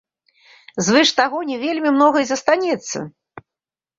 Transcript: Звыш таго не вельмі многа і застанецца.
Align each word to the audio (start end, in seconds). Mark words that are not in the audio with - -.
Звыш 0.85 1.09
таго 1.19 1.37
не 1.49 1.57
вельмі 1.65 1.91
многа 1.97 2.17
і 2.23 2.29
застанецца. 2.31 2.97